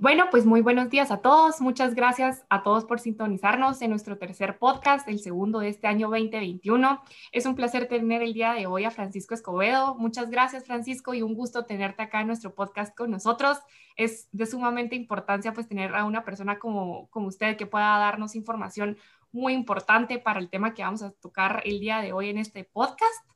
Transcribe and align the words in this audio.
Bueno, 0.00 0.26
pues 0.30 0.46
muy 0.46 0.60
buenos 0.60 0.90
días 0.90 1.10
a 1.10 1.22
todos. 1.22 1.60
Muchas 1.60 1.96
gracias 1.96 2.46
a 2.50 2.62
todos 2.62 2.84
por 2.84 3.00
sintonizarnos 3.00 3.82
en 3.82 3.90
nuestro 3.90 4.16
tercer 4.16 4.56
podcast, 4.56 5.08
el 5.08 5.18
segundo 5.18 5.58
de 5.58 5.70
este 5.70 5.88
año 5.88 6.08
2021. 6.08 7.02
Es 7.32 7.46
un 7.46 7.56
placer 7.56 7.88
tener 7.88 8.22
el 8.22 8.32
día 8.32 8.52
de 8.52 8.68
hoy 8.68 8.84
a 8.84 8.92
Francisco 8.92 9.34
Escobedo. 9.34 9.96
Muchas 9.96 10.30
gracias, 10.30 10.66
Francisco, 10.66 11.14
y 11.14 11.22
un 11.22 11.34
gusto 11.34 11.64
tenerte 11.64 12.02
acá 12.02 12.20
en 12.20 12.28
nuestro 12.28 12.54
podcast 12.54 12.96
con 12.96 13.10
nosotros. 13.10 13.58
Es 13.96 14.28
de 14.30 14.46
sumamente 14.46 14.94
importancia 14.94 15.52
pues 15.52 15.66
tener 15.66 15.92
a 15.96 16.04
una 16.04 16.24
persona 16.24 16.60
como, 16.60 17.08
como 17.10 17.26
usted 17.26 17.56
que 17.56 17.66
pueda 17.66 17.98
darnos 17.98 18.36
información 18.36 18.98
muy 19.32 19.52
importante 19.52 20.20
para 20.20 20.38
el 20.38 20.48
tema 20.48 20.74
que 20.74 20.84
vamos 20.84 21.02
a 21.02 21.10
tocar 21.10 21.60
el 21.64 21.80
día 21.80 22.02
de 22.02 22.12
hoy 22.12 22.28
en 22.28 22.38
este 22.38 22.62
podcast. 22.62 23.26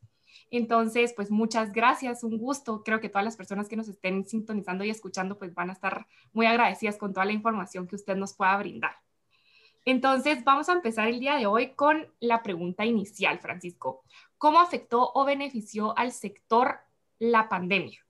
Entonces, 0.52 1.14
pues 1.14 1.30
muchas 1.30 1.72
gracias, 1.72 2.22
un 2.22 2.36
gusto. 2.36 2.82
Creo 2.84 3.00
que 3.00 3.08
todas 3.08 3.24
las 3.24 3.38
personas 3.38 3.70
que 3.70 3.76
nos 3.76 3.88
estén 3.88 4.26
sintonizando 4.26 4.84
y 4.84 4.90
escuchando, 4.90 5.38
pues 5.38 5.54
van 5.54 5.70
a 5.70 5.72
estar 5.72 6.06
muy 6.34 6.44
agradecidas 6.44 6.98
con 6.98 7.14
toda 7.14 7.24
la 7.24 7.32
información 7.32 7.88
que 7.88 7.96
usted 7.96 8.16
nos 8.16 8.34
pueda 8.34 8.54
brindar. 8.58 8.92
Entonces, 9.86 10.44
vamos 10.44 10.68
a 10.68 10.74
empezar 10.74 11.08
el 11.08 11.20
día 11.20 11.36
de 11.36 11.46
hoy 11.46 11.70
con 11.70 12.06
la 12.20 12.42
pregunta 12.42 12.84
inicial, 12.84 13.38
Francisco. 13.38 14.04
¿Cómo 14.36 14.60
afectó 14.60 15.10
o 15.14 15.24
benefició 15.24 15.96
al 15.96 16.12
sector 16.12 16.80
la 17.18 17.48
pandemia? 17.48 18.04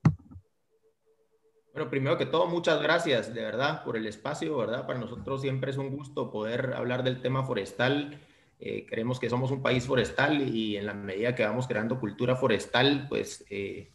Bueno, 1.73 1.89
primero 1.89 2.19
que 2.19 2.27
todo, 2.27 2.49
muchas 2.49 2.83
gracias 2.83 3.33
de 3.33 3.41
verdad 3.41 3.85
por 3.85 3.97
el 3.97 4.07
espacio, 4.07 4.57
¿verdad? 4.57 4.85
Para 4.85 4.99
nosotros 4.99 5.43
siempre 5.43 5.71
es 5.71 5.77
un 5.77 5.97
gusto 5.97 6.33
poder 6.33 6.75
hablar 6.75 7.05
del 7.05 7.23
tema 7.23 7.45
forestal 7.45 8.21
eh, 8.65 8.87
creemos 8.89 9.19
que 9.19 9.29
somos 9.29 9.51
un 9.51 9.61
país 9.61 9.85
forestal 9.85 10.41
y 10.49 10.77
en 10.77 10.87
la 10.87 10.95
medida 10.95 11.35
que 11.35 11.45
vamos 11.45 11.67
creando 11.67 11.99
cultura 11.99 12.37
forestal, 12.37 13.07
pues 13.09 13.45
eh, 13.51 13.91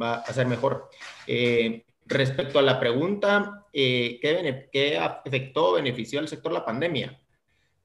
va 0.00 0.14
a 0.14 0.32
ser 0.32 0.48
mejor. 0.48 0.90
Eh, 1.28 1.84
respecto 2.06 2.58
a 2.58 2.62
la 2.62 2.80
pregunta, 2.80 3.68
¿qué, 3.72 4.68
¿qué, 4.72 4.98
afectó 4.98 5.68
o 5.68 5.74
benefició 5.74 6.18
al 6.18 6.26
sector 6.26 6.50
la 6.50 6.64
pandemia? 6.64 7.20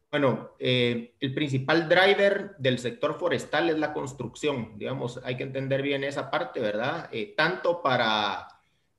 Bueno, 0.10 0.54
el 0.58 1.34
principal 1.36 1.88
driver 1.88 2.56
del 2.58 2.80
sector 2.80 3.20
forestal 3.20 3.70
es 3.70 3.78
la 3.78 3.94
construcción. 3.94 4.80
Digamos, 4.80 5.22
hay 5.24 5.38
que 5.38 5.44
entender 5.44 5.84
bien 5.84 6.04
esa 6.04 6.32
parte, 6.32 6.60
¿verdad? 6.60 7.08
tanto 7.38 7.84
para 7.84 8.48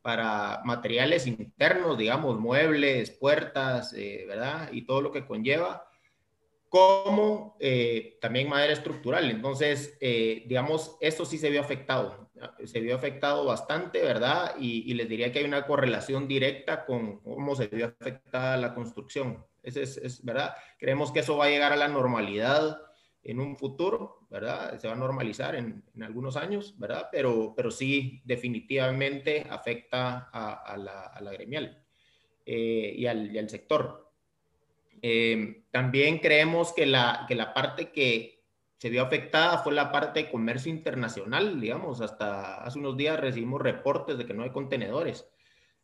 para 0.01 0.61
materiales 0.65 1.27
internos, 1.27 1.99
digamos, 1.99 2.39
muebles, 2.39 3.11
puertas, 3.11 3.93
¿verdad? 4.29 4.69
Y 4.71 4.83
todo 4.83 5.01
lo 5.01 5.11
que 5.11 5.27
conlleva, 5.27 5.89
como 6.77 7.57
eh, 7.59 8.19
también 8.21 8.51
madera 8.51 8.75
estructural. 8.75 9.31
Entonces, 9.31 9.97
eh, 9.99 10.45
digamos, 10.47 10.99
esto 11.01 11.25
sí 11.25 11.39
se 11.39 11.49
vio 11.49 11.63
afectado, 11.63 12.31
se 12.65 12.81
vio 12.81 12.95
afectado 12.95 13.47
bastante, 13.47 14.03
¿verdad? 14.03 14.55
Y, 14.59 14.93
les 14.93 15.09
diría 15.09 15.33
que 15.33 15.39
hay 15.39 15.47
una 15.47 15.67
correlación 15.67 16.29
directa 16.29 16.85
con 16.85 17.21
cómo 17.21 17.55
se 17.57 17.69
vio 17.69 17.87
afectada 17.99 18.59
la 18.59 18.75
construcción. 18.75 19.43
Es, 19.63 20.23
¿verdad? 20.23 20.55
Creemos 20.79 21.13
que 21.13 21.21
eso 21.21 21.39
va 21.39 21.47
a 21.47 21.51
llegar 21.51 21.73
a 21.73 21.77
la 21.77 21.89
normalidad 21.89 22.79
en 23.23 23.41
un 23.41 23.57
futuro, 23.57 24.27
¿verdad? 24.29 24.79
Se 24.79 24.87
va 24.87 24.93
a 24.93 24.99
normalizar 24.99 25.55
en, 25.55 25.83
algunos 26.03 26.37
años, 26.37 26.79
¿verdad? 26.79 27.09
Pero, 27.11 27.55
pero 27.57 27.71
sí, 27.71 28.21
definitivamente 28.27 29.47
afecta 29.49 30.29
a, 30.31 30.77
la, 30.77 31.33
gremial 31.33 31.83
eh, 32.45 32.93
y, 32.97 33.05
y 33.05 33.07
al 33.39 33.49
sector. 33.49 34.06
Eh, 35.09 35.63
también 35.71 36.19
creemos 36.19 36.73
que 36.73 36.85
la, 36.85 37.27
que 37.29 37.37
la 37.37 37.55
parte 37.55 37.93
que 37.93 38.43
se 38.77 38.91
vio 38.91 39.05
afectada 39.05 39.59
fue 39.59 39.73
la 39.73 39.93
parte 39.93 40.25
de 40.25 40.31
comercio 40.33 40.69
internacional, 40.69 41.61
digamos, 41.61 42.01
hasta 42.01 42.57
hace 42.65 42.81
unos 42.81 42.97
días 42.97 43.21
recibimos 43.21 43.63
reportes 43.63 44.19
de 44.19 44.27
que 44.27 44.35
no 44.35 44.43
hay 44.43 44.51
contenedores. 44.51 45.25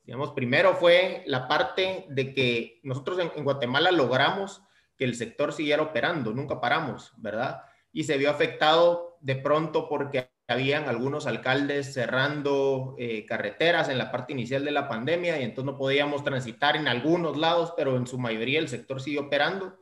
Digamos, 0.03 0.33
primero 0.33 0.75
fue 0.75 1.23
la 1.27 1.47
parte 1.47 2.07
de 2.09 2.35
que 2.35 2.81
nosotros 2.83 3.21
en 3.21 3.45
Guatemala 3.45 3.93
logramos 3.93 4.61
que 4.99 5.05
el 5.05 5.15
sector 5.15 5.53
siguiera 5.53 5.83
operando, 5.83 6.33
nunca 6.33 6.61
paramos, 6.61 7.13
¿verdad? 7.17 7.63
Y 7.93 8.03
se 8.03 8.19
vio 8.19 8.29
afectado 8.29 9.19
de 9.21 9.37
pronto 9.37 9.89
porque 9.89 10.33
habían 10.53 10.89
algunos 10.89 11.27
alcaldes 11.27 11.93
cerrando 11.93 12.95
eh, 12.99 13.27
carreteras 13.27 13.89
en 13.89 13.99
la 13.99 14.11
parte 14.11 14.33
inicial 14.33 14.65
de 14.65 14.71
la 14.71 14.89
pandemia 14.89 15.41
y 15.41 15.45
entonces 15.45 15.73
no 15.73 15.79
podíamos 15.79 16.23
transitar 16.23 16.77
en 16.77 16.89
algunos 16.89 17.37
lados, 17.37 17.75
pero 17.77 17.97
en 17.97 18.07
su 18.07 18.19
mayoría 18.19 18.59
el 18.59 18.69
sector 18.69 19.01
siguió 19.01 19.23
operando. 19.23 19.79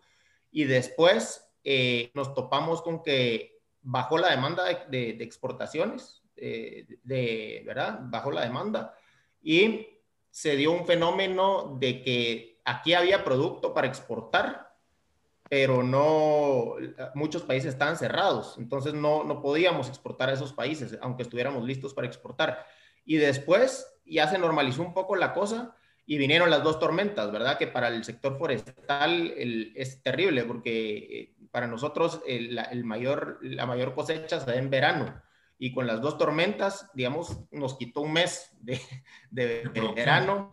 Y 0.51 0.65
después 0.65 1.51
eh, 1.65 2.11
nos 2.15 2.35
topamos 2.35 2.83
con 2.83 3.03
que 3.03 3.61
bajó 3.83 4.19
la 4.19 4.31
demanda 4.31 4.65
de, 4.65 5.11
exportaciones, 5.21 6.23
eh, 6.37 6.87
de, 7.03 7.63
¿verdad? 7.67 8.01
Bajó 8.03 8.31
la 8.31 8.43
demanda 8.43 8.95
y 9.43 9.87
se 10.31 10.57
dio 10.57 10.73
un 10.73 10.87
fenómeno 10.87 11.77
de 11.79 12.03
que 12.03 12.61
aquí 12.65 12.95
había 12.95 13.25
producto 13.25 13.75
para 13.75 13.87
exportar, 13.87 14.70
pero 15.51 15.83
no, 15.83 16.77
muchos 17.17 17.43
países 17.43 17.73
estaban 17.73 17.97
cerrados, 17.97 18.55
entonces 18.57 18.95
no, 18.95 19.25
no 19.25 19.43
podíamos 19.43 19.89
exportar 19.89 20.29
a 20.29 20.35
esos 20.35 20.53
países, 20.53 20.97
aunque 21.03 21.25
estuviéramos 21.25 21.65
listos 21.65 21.93
para 21.93 22.07
exportar. 22.07 22.65
Y 23.05 23.17
después 23.17 23.85
ya 24.07 24.29
se 24.29 24.39
normalizó 24.39 24.83
un 24.83 24.95
poco 24.95 25.17
la 25.17 25.35
cosa 25.35 25.75
y 26.07 26.19
vinieron 26.19 26.51
las 26.51 26.63
dos 26.63 26.79
tormentas, 26.79 27.33
¿verdad? 27.33 27.59
Que 27.59 27.67
para 27.67 27.89
el 27.89 28.05
sector 28.05 28.39
forestal 28.39 29.35
es 29.75 30.01
terrible 30.05 30.45
porque 30.45 30.97
eh, 30.97 31.35
para 31.51 31.67
nosotros 31.67 32.23
el, 32.29 32.85
mayor, 32.85 33.41
la 33.43 33.67
mayor 33.67 33.93
cosecha 33.97 34.39
se 34.39 34.47
da 34.47 34.57
en 34.57 34.71
verano 34.71 35.21
y 35.59 35.73
con 35.73 35.89
las 35.89 36.01
dos 36.01 36.17
tormentas, 36.17 36.89
digamos, 36.95 37.41
nos 37.51 37.77
quitó 37.77 38.03
un 38.03 38.13
mes 38.13 38.53
de, 38.61 38.81
de 39.33 39.69
verano 39.97 40.53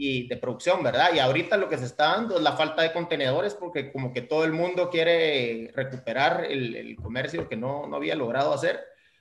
y 0.00 0.28
de 0.28 0.36
producción, 0.36 0.80
¿verdad? 0.84 1.10
Y 1.12 1.18
ahorita 1.18 1.56
lo 1.56 1.68
que 1.68 1.76
se 1.76 1.86
está 1.86 2.12
dando 2.12 2.36
es 2.36 2.42
la 2.42 2.52
falta 2.52 2.82
de 2.82 2.92
contenedores 2.92 3.54
porque 3.54 3.90
como 3.90 4.12
que 4.12 4.22
todo 4.22 4.44
el 4.44 4.52
mundo 4.52 4.90
quiere 4.90 5.72
recuperar 5.74 6.44
el, 6.44 6.94
comercio 7.02 7.48
que 7.48 7.56
no, 7.56 7.88
no, 7.88 7.96
había 7.96 8.14
logrado 8.14 8.54
hacer 8.54 8.78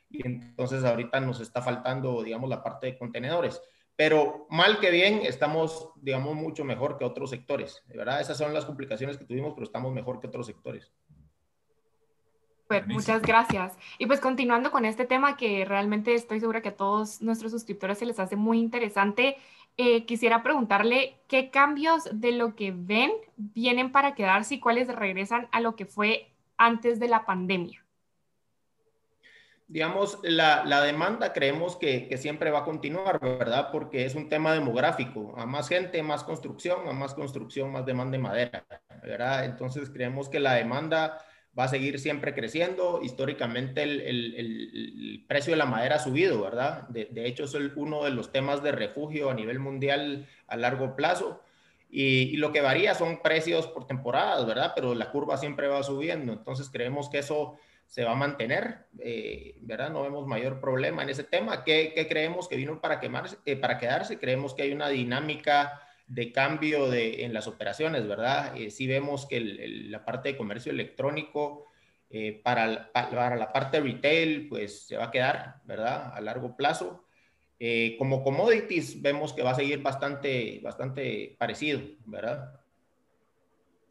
y 0.08 0.26
entonces 0.26 0.84
ahorita 0.84 1.20
nos 1.20 1.40
está 1.40 1.64
faltando, 1.64 2.22
digamos, 2.22 2.48
la 2.48 2.62
parte 2.62 2.86
de 2.86 2.98
contenedores. 2.98 3.60
Pero 3.96 4.46
mal 4.52 4.80
que 4.80 4.92
bien, 4.92 5.22
estamos, 5.24 5.90
digamos, 5.96 6.36
mucho 6.36 6.64
mejor 6.64 7.00
que 7.00 7.06
otros 7.06 7.32
sectores, 7.32 7.84
¿verdad? 7.88 8.22
Esas 8.22 8.38
son 8.38 8.54
las 8.54 8.66
complicaciones 8.66 9.18
que 9.18 9.26
tuvimos, 9.26 9.54
pero 9.56 9.66
estamos 9.66 9.92
mejor 9.92 10.20
que 10.20 10.28
otros 10.28 10.46
sectores. 10.46 10.92
Pues, 12.68 12.86
muchas 12.86 13.22
gracias. 13.22 13.78
Y 13.98 14.06
pues 14.06 14.20
continuando 14.20 14.72
con 14.72 14.86
este 14.86 15.06
tema 15.06 15.38
que 15.38 15.64
realmente 15.66 16.14
estoy 16.14 16.40
segura 16.40 16.62
que 16.62 16.70
a 16.70 16.76
todos 16.76 17.22
nuestros 17.22 17.52
suscriptores 17.52 17.98
se 17.98 18.06
les 18.06 18.20
hace 18.20 18.36
muy 18.36 18.60
interesante, 18.60 19.38
eh, 19.78 20.06
quisiera 20.06 20.42
preguntarle 20.42 21.20
qué 21.28 21.52
cambios 21.52 22.10
de 22.12 22.32
lo 22.32 22.56
que 22.56 22.74
ven 22.76 23.12
vienen 23.36 23.92
para 23.92 24.16
quedarse 24.16 24.56
y 24.56 24.60
cuáles 24.60 24.88
regresan 24.88 25.48
a 25.52 25.60
lo 25.62 25.76
que 25.76 25.86
fue 25.86 26.32
antes 26.58 27.00
de 27.00 27.08
la 27.08 27.26
pandemia. 27.26 27.84
Digamos, 29.68 30.20
la, 30.24 30.64
la 30.66 30.82
demanda 30.82 31.34
creemos 31.34 31.76
que, 31.76 32.08
que, 32.08 32.18
siempre 32.18 32.50
va 32.52 32.60
a 32.60 32.64
continuar, 32.64 33.20
¿verdad? 33.20 33.70
Porque 33.72 34.06
es 34.06 34.16
un 34.16 34.30
tema 34.30 34.54
demográfico. 34.54 35.36
A 35.38 35.46
más 35.46 35.68
gente, 35.68 36.02
más 36.02 36.24
construcción, 36.24 36.88
a 36.88 36.94
más 36.94 37.14
construcción, 37.14 37.72
más 37.72 37.86
demanda 37.86 38.18
de 38.18 38.24
madera, 38.24 38.66
¿verdad? 39.04 39.46
Entonces 39.46 39.90
creemos 39.90 40.30
que 40.30 40.40
la 40.40 40.54
demanda 40.54 41.22
va 41.58 41.66
a 41.66 41.68
seguir 41.68 42.00
siempre 42.00 42.34
creciendo. 42.34 43.00
Históricamente 43.02 43.84
el, 43.84 45.26
precio 45.28 45.52
de 45.52 45.58
la 45.58 45.66
madera 45.66 45.96
ha 45.96 46.00
subido, 46.00 46.42
¿verdad? 46.42 46.88
De, 46.90 47.28
hecho, 47.28 47.46
es 47.46 47.56
uno 47.76 48.04
de 48.04 48.12
los 48.12 48.32
temas 48.32 48.62
de 48.64 48.72
refugio 48.72 49.30
a 49.30 49.34
nivel 49.34 49.60
mundial 49.60 50.28
a 50.48 50.58
largo 50.58 50.96
plazo. 50.96 51.42
Y, 51.90 52.38
lo 52.38 52.52
que 52.52 52.62
varía 52.62 52.94
son 52.94 53.22
precios 53.22 53.68
por 53.68 53.88
temporadas, 53.88 54.46
¿verdad? 54.46 54.74
Pero 54.76 54.94
la 54.94 55.12
curva 55.12 55.38
siempre 55.38 55.68
va 55.68 55.82
subiendo. 55.84 56.34
Entonces 56.34 56.70
creemos 56.70 57.10
que 57.10 57.20
eso 57.20 57.58
se 57.88 58.04
va 58.04 58.12
a 58.12 58.16
mantener, 58.16 58.86
eh, 59.00 59.56
¿verdad? 59.62 59.90
No 59.90 60.04
vemos 60.04 60.28
mayor 60.28 60.60
problema 60.60 61.04
en 61.04 61.10
ese 61.10 61.24
tema. 61.24 61.64
¿Qué, 61.64 62.06
creemos 62.10 62.48
que 62.50 62.58
vino 62.58 62.82
para, 62.82 63.00
quemarse, 63.00 63.38
eh, 63.46 63.56
para 63.56 63.78
quedarse? 63.78 64.20
Creemos 64.20 64.54
que 64.54 64.64
hay 64.64 64.74
una 64.74 64.90
dinámica 64.90 65.87
de 66.08 66.32
cambio 66.32 66.90
de, 66.90 67.26
en 67.26 67.34
las 67.34 67.48
operaciones, 67.48 68.08
¿verdad? 68.08 68.56
Eh, 68.58 68.72
sí 68.72 68.88
vemos 68.88 69.26
que 69.26 69.42
la 69.42 70.06
parte 70.06 70.30
de 70.30 70.38
comercio 70.38 70.72
electrónico 70.72 71.68
eh, 72.10 72.40
para, 72.44 72.92
para, 72.94 73.36
la 73.36 73.52
parte 73.52 73.82
retail, 73.82 74.48
pues 74.48 74.88
se 74.88 74.96
va 74.96 75.06
a 75.06 75.12
quedar, 75.12 75.56
¿verdad? 75.66 76.14
A 76.16 76.22
largo 76.22 76.56
plazo. 76.56 77.06
Eh, 77.60 77.96
como 77.98 78.24
commodities 78.24 79.02
vemos 79.02 79.34
que 79.34 79.42
va 79.42 79.52
a 79.52 79.56
seguir 79.56 79.82
bastante, 79.82 80.62
bastante 80.64 81.36
parecido, 81.38 81.82
¿verdad? 82.06 82.54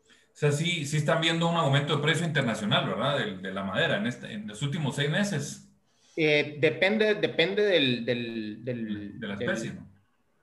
O 0.08 0.38
sea, 0.38 0.52
sí, 0.52 0.86
sí 0.86 0.98
están 0.98 1.20
viendo 1.20 1.48
un 1.48 1.56
aumento 1.56 1.96
de 1.96 2.02
precio 2.02 2.26
internacional, 2.26 2.88
¿verdad? 2.88 3.18
De, 3.42 3.52
la 3.52 3.64
madera 3.64 3.96
en, 3.96 4.06
este, 4.06 4.32
en 4.32 4.46
los 4.46 4.62
últimos 4.62 4.96
seis 4.96 5.10
meses. 5.10 5.68
depende 6.14 7.16
depende 7.16 7.62
del, 7.62 8.04
del, 8.04 8.64
del 8.64 9.20
de 9.20 9.26
la 9.26 9.34
especie, 9.34 9.72
¿no? 9.72 9.95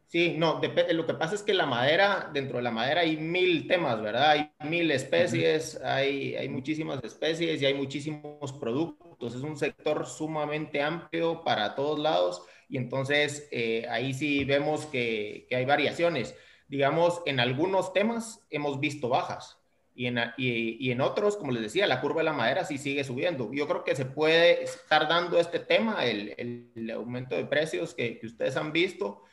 Sí, 0.07 0.35
no, 0.37 0.61
lo 0.91 1.05
que 1.07 1.13
pasa 1.15 1.33
es 1.33 1.41
que 1.41 1.55
la 1.55 1.65
madera, 1.65 2.29
dentro 2.31 2.57
de 2.57 2.63
la 2.63 2.71
madera 2.71 3.01
hay 3.01 3.17
mil 3.17 3.67
temas, 3.67 3.99
¿verdad? 3.99 4.29
Hay 4.29 4.51
mil 4.63 4.91
especies, 4.91 5.81
hay, 5.83 6.35
hay 6.35 6.49
muchísimas 6.49 7.03
especies 7.03 7.61
y 7.61 7.65
hay 7.65 7.73
muchísimos 7.73 8.53
productos. 8.53 9.33
Es 9.33 9.41
un 9.41 9.57
sector 9.57 10.05
sumamente 10.05 10.81
amplio 10.81 11.43
para 11.43 11.73
todos 11.73 11.97
lados 11.97 12.43
y 12.69 12.77
entonces 12.77 13.47
eh, 13.51 13.87
ahí 13.89 14.13
sí 14.13 14.45
vemos 14.45 14.85
que, 14.85 15.47
que, 15.49 15.55
hay 15.55 15.65
variaciones. 15.65 16.35
digamos, 16.67 17.21
en 17.25 17.39
algunos 17.39 17.93
temas 17.93 18.45
hemos 18.49 18.79
visto 18.79 19.09
bajas 19.09 19.57
y 19.95 20.07
en, 20.07 20.19
y, 20.37 20.91
en 20.91 21.01
otros, 21.01 21.37
como 21.37 21.51
les 21.51 21.61
decía, 21.61 21.85
la 21.85 22.01
curva 22.01 22.21
de 22.21 22.25
la 22.25 22.33
madera 22.33 22.65
sí 22.65 22.77
sigue 22.77 23.03
subiendo. 23.03 23.51
Yo 23.53 23.67
creo 23.67 23.83
que 23.83 23.95
se 23.95 24.05
puede 24.05 24.63
estar 24.63 25.07
dando 25.07 25.39
este 25.39 25.59
tema, 25.59 26.05
el, 26.05 26.33
el, 26.75 26.91
aumento 26.91 27.35
de 27.35 27.45
precios 27.45 27.93
que, 27.93 28.17
que, 28.19 28.25
ustedes 28.25 28.57
han 28.57 28.71
visto, 28.71 29.23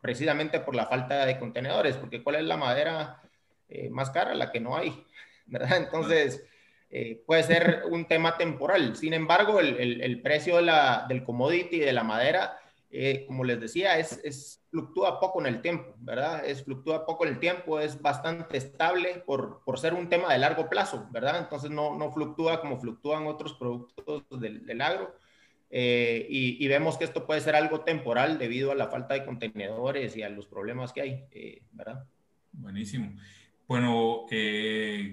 precisamente 0.00 0.60
por 0.60 0.74
la 0.74 0.86
falta 0.86 1.26
de 1.26 1.38
contenedores, 1.38 1.96
porque 1.96 2.22
¿cuál 2.22 2.36
es 2.36 2.44
la 2.44 2.56
madera 2.56 3.22
eh, 3.68 3.90
más 3.90 4.10
cara? 4.10 4.34
La 4.34 4.50
que 4.50 4.60
no 4.60 4.76
hay, 4.76 5.04
¿verdad? 5.46 5.78
Entonces, 5.78 6.44
eh, 6.90 7.22
puede 7.26 7.42
ser 7.42 7.84
un 7.90 8.06
tema 8.06 8.36
temporal. 8.36 8.96
Sin 8.96 9.12
embargo, 9.12 9.60
el, 9.60 10.00
el 10.00 10.22
precio 10.22 10.56
de 10.56 10.62
la, 10.62 11.06
del 11.08 11.24
commodity, 11.24 11.78
de 11.78 11.92
la 11.92 12.04
madera, 12.04 12.58
eh, 12.90 13.24
como 13.26 13.44
les 13.44 13.60
decía, 13.60 13.98
es, 13.98 14.20
es, 14.24 14.64
fluctúa 14.70 15.18
poco 15.18 15.40
en 15.40 15.46
el 15.46 15.62
tiempo, 15.62 15.94
¿verdad? 15.98 16.44
Es 16.44 16.64
fluctúa 16.64 17.06
poco 17.06 17.24
en 17.24 17.34
el 17.34 17.40
tiempo, 17.40 17.80
es 17.80 18.00
bastante 18.02 18.58
estable 18.58 19.22
por, 19.26 19.62
por 19.64 19.78
ser 19.78 19.94
un 19.94 20.10
tema 20.10 20.30
de 20.32 20.38
largo 20.38 20.68
plazo, 20.68 21.06
¿verdad? 21.10 21.38
Entonces 21.38 21.70
no, 21.70 21.96
no 21.96 22.12
fluctúa 22.12 22.60
como 22.60 22.78
fluctúan 22.78 23.26
otros 23.26 23.54
productos 23.54 24.24
del, 24.40 24.66
del 24.66 24.80
agro. 24.82 25.14
Eh, 25.70 26.26
y, 26.30 26.64
y, 26.64 26.68
vemos 26.68 26.96
que 26.96 27.04
esto 27.04 27.26
puede 27.26 27.42
ser 27.42 27.54
algo 27.54 27.80
temporal 27.80 28.38
debido 28.38 28.72
a 28.72 28.74
la 28.74 28.88
falta 28.88 29.12
de 29.14 29.26
contenedores 29.26 30.16
y 30.16 30.22
a 30.22 30.30
los 30.30 30.46
problemas 30.46 30.94
que 30.94 31.02
hay, 31.02 31.24
eh, 31.32 31.62
¿verdad? 31.72 32.04
Buenísimo. 32.52 33.14
Bueno, 33.66 34.24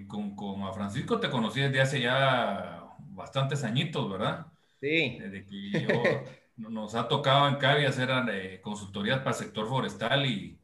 con, 0.08 0.36
con, 0.36 0.64
a 0.64 0.72
Francisco 0.72 1.20
te 1.20 1.30
conocí 1.30 1.60
desde 1.60 1.82
hace 1.82 2.00
ya 2.00 2.86
bastantes 3.16 3.64
añitos, 3.64 4.10
¿verdad? 4.10 4.48
Sí. 4.80 5.18
Desde 5.20 5.46
que 5.46 5.72
yo 5.72 5.88
nos 6.58 6.96
ha 6.96 7.08
tocado 7.08 7.48
en 7.48 7.56
Cavi 7.56 7.86
hacer 7.86 8.10
eh, 8.32 8.60
consultorías 8.62 9.20
para 9.20 9.32
el 9.32 9.36
sector 9.36 9.68
forestal 9.68 10.26
y 10.26 10.58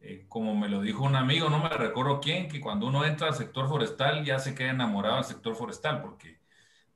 eh, 0.00 0.26
como 0.28 0.54
me 0.54 0.68
lo 0.68 0.80
dijo 0.80 1.04
un 1.04 1.16
amigo, 1.16 1.48
no 1.48 1.58
me 1.62 1.68
recuerdo 1.68 2.20
quién, 2.20 2.48
que 2.48 2.60
cuando 2.60 2.86
uno 2.86 3.04
entra 3.04 3.28
al 3.28 3.34
sector 3.34 3.68
forestal 3.68 4.24
ya 4.24 4.38
se 4.38 4.54
queda 4.54 4.70
enamorado 4.70 5.16
del 5.16 5.24
sector 5.24 5.54
forestal, 5.54 6.02
porque 6.02 6.38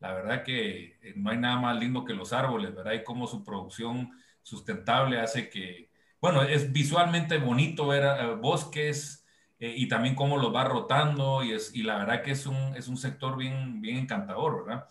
la 0.00 0.12
verdad 0.12 0.42
que 0.42 0.98
eh, 1.02 1.14
no 1.16 1.30
hay 1.30 1.38
nada 1.38 1.58
más 1.58 1.78
lindo 1.78 2.04
que 2.04 2.14
los 2.14 2.32
árboles, 2.32 2.74
¿verdad? 2.74 2.92
Y 2.92 3.04
cómo 3.04 3.26
su 3.26 3.44
producción 3.44 4.10
sustentable 4.42 5.20
hace 5.20 5.48
que, 5.48 5.90
bueno, 6.20 6.42
es 6.42 6.72
visualmente 6.72 7.38
bonito 7.38 7.86
ver 7.88 8.36
bosques 8.36 9.24
y 9.58 9.88
también 9.88 10.14
cómo 10.14 10.36
los 10.36 10.54
va 10.54 10.64
rotando 10.64 11.42
y, 11.42 11.52
es, 11.52 11.74
y 11.74 11.82
la 11.82 11.96
verdad 11.96 12.22
que 12.22 12.32
es 12.32 12.46
un, 12.46 12.76
es 12.76 12.88
un 12.88 12.98
sector 12.98 13.38
bien, 13.38 13.80
bien 13.80 13.96
encantador, 13.96 14.66
¿verdad? 14.66 14.86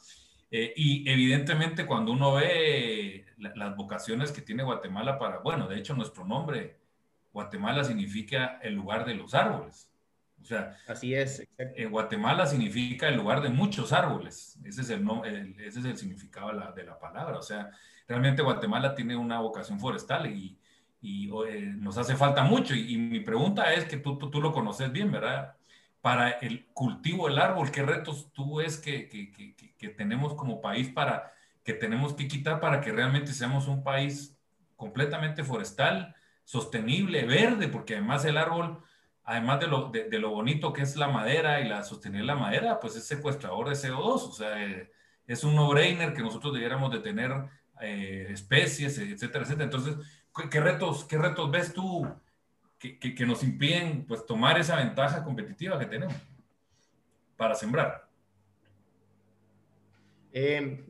Eh, 0.58 0.74
y 0.78 1.10
evidentemente 1.10 1.86
cuando 1.86 2.14
uno 2.14 2.34
ve 2.36 3.26
las 3.38 3.76
vocaciones 3.76 4.32
que 4.32 4.42
tiene 4.42 4.64
Guatemala 4.64 5.20
para, 5.20 5.40
bueno, 5.40 5.68
de 5.68 5.78
hecho 5.78 5.94
nuestro 5.96 6.24
nombre, 6.26 6.80
Guatemala 7.34 7.84
significa 7.84 8.60
el 8.62 8.76
lugar 8.76 9.06
de 9.06 9.16
los 9.16 9.34
árboles. 9.34 9.92
O 10.46 10.48
sea, 10.48 10.78
así 10.88 11.16
es. 11.16 11.44
En 11.58 11.90
Guatemala 11.90 12.46
significa 12.46 13.08
el 13.08 13.16
lugar 13.18 13.42
de 13.42 13.50
muchos 13.50 13.92
árboles. 13.92 14.60
Ese 14.64 14.82
es 14.82 14.90
el, 14.92 15.04
ese 15.60 15.80
es 15.80 15.86
el 15.86 15.98
significado 15.98 16.50
de 16.50 16.54
la, 16.54 16.72
de 16.72 16.84
la, 16.84 17.00
palabra. 17.00 17.40
O 17.40 17.42
sea, 17.42 17.72
realmente 18.08 18.44
Guatemala 18.44 18.94
tiene 18.94 19.16
una 19.16 19.40
vocación 19.40 19.80
forestal 19.80 20.28
y, 20.28 20.56
y 21.02 21.32
eh, 21.48 21.74
nos 21.76 21.98
hace 21.98 22.16
falta 22.16 22.44
mucho. 22.44 22.76
Y, 22.76 22.94
y, 22.94 22.98
mi 22.98 23.22
pregunta 23.22 23.74
es 23.74 23.86
que 23.86 23.98
tú, 23.98 24.20
tú, 24.20 24.30
tú, 24.30 24.40
lo 24.40 24.54
conoces 24.54 24.92
bien, 24.92 25.12
¿verdad? 25.12 25.56
para 26.06 26.30
el 26.30 26.68
cultivo 26.68 27.28
del 27.28 27.40
árbol? 27.40 27.72
¿Qué 27.72 27.82
retos 27.82 28.32
tú 28.32 28.58
ves 28.58 28.78
que, 28.78 29.10
que, 29.10 29.32
que, 29.32 29.56
que, 29.56 29.90
tenemos 29.90 30.36
como 30.36 30.62
país 30.62 30.88
para 30.88 31.34
que 31.64 31.74
tenemos 31.74 32.14
que 32.14 32.28
quitar 32.28 32.60
para 32.60 32.80
que 32.80 32.92
realmente 32.92 33.34
seamos 33.34 33.68
un 33.68 33.84
país 33.84 34.38
completamente 34.76 35.44
forestal, 35.44 36.14
sostenible, 36.44 37.26
verde? 37.26 37.70
Porque 37.70 37.96
además 37.96 38.24
el 38.24 38.38
árbol, 38.38 38.84
además 39.26 39.60
de 39.60 39.68
lo, 39.68 39.90
de, 39.90 40.20
lo 40.20 40.30
bonito 40.30 40.72
que 40.72 40.84
es 40.84 40.96
la 40.96 41.08
madera 41.08 41.60
y 41.60 41.68
la 41.68 41.84
sostener 41.84 42.24
la 42.24 42.36
madera, 42.36 42.80
pues 42.80 42.96
es 42.96 43.06
secuestrador 43.06 43.70
de 43.70 43.76
CO2, 43.76 43.98
o 43.98 44.32
sea, 44.32 44.64
eh, 44.64 44.92
es 45.28 45.44
un 45.44 45.56
no-brainer 45.56 46.14
que 46.14 46.22
nosotros 46.22 46.54
debiéramos 46.54 46.92
de 46.92 47.00
tener 47.00 47.32
eh, 47.82 48.28
especies, 48.30 48.98
etcétera, 49.00 49.44
etcétera. 49.44 49.66
Entonces, 49.66 49.98
¿qué, 50.50 50.60
retos, 50.60 51.06
¿qué 51.06 51.18
retos 51.18 51.50
ves 51.50 51.74
tú 51.74 52.08
que, 52.78 53.00
que, 53.00 53.26
nos 53.26 53.44
impiden 53.44 54.06
pues, 54.06 54.26
tomar 54.28 54.60
esa 54.60 54.76
ventaja 54.76 55.24
competitiva 55.24 55.80
que 55.80 55.88
tenemos 55.88 56.16
para 57.36 57.56
sembrar? 57.56 58.08
Eh, 60.32 60.86